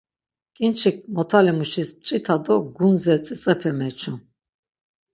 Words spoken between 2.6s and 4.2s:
gundze tzitzepe meçu.